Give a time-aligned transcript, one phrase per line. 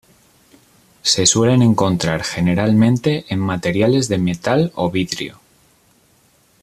[1.03, 5.39] Se suelen encontrar generalmente en materiales de metal o vidrio.